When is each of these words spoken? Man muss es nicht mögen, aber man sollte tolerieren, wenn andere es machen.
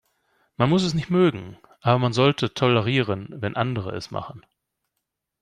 Man 0.57 0.71
muss 0.71 0.81
es 0.81 0.95
nicht 0.95 1.11
mögen, 1.11 1.59
aber 1.79 1.99
man 1.99 2.11
sollte 2.11 2.55
tolerieren, 2.55 3.27
wenn 3.39 3.55
andere 3.55 3.95
es 3.95 4.09
machen. 4.09 4.43